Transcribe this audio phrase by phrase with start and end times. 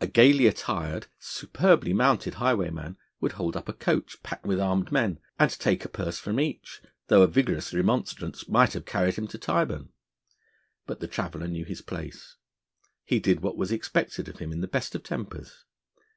[0.00, 5.18] A gaily attired, superbly mounted highwayman would hold up a coach packed with armed men,
[5.36, 9.36] and take a purse from each, though a vigorous remonstrance might have carried him to
[9.36, 9.88] Tyburn.
[10.86, 12.36] But the traveller knew his place:
[13.02, 15.64] he did what was expected of him in the best of tempers.